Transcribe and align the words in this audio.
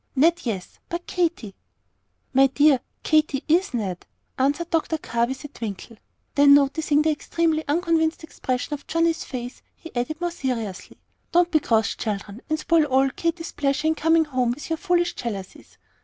"Ned! 0.15 0.39
yes. 0.47 0.79
But 0.89 1.05
Katy" 1.05 1.53
"My 2.33 2.47
dear, 2.47 2.79
Katy 3.03 3.43
is 3.47 3.71
Ned," 3.75 4.07
answered 4.35 4.71
Dr. 4.71 4.97
Carr, 4.97 5.27
with 5.27 5.43
a 5.43 5.47
twinkle. 5.47 5.97
Then 6.33 6.55
noticing 6.55 7.03
the 7.03 7.11
extremely 7.11 7.63
unconvinced 7.67 8.23
expression 8.23 8.73
of 8.73 8.87
Johnnie's 8.87 9.23
face, 9.25 9.61
he 9.75 9.95
added 9.95 10.19
more 10.19 10.31
seriously, 10.31 10.97
"Don't 11.31 11.51
be 11.51 11.59
cross, 11.59 11.93
children, 11.95 12.41
and 12.49 12.57
spoil 12.57 12.85
all 12.85 13.11
Katy's 13.11 13.51
pleasure 13.51 13.85
in 13.85 13.93
coming 13.93 14.25
home, 14.25 14.49
with 14.53 14.71
your 14.71 14.77
foolish 14.77 15.13
jealousies. 15.13 15.77